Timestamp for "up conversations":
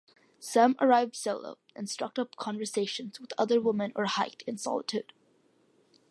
2.17-3.19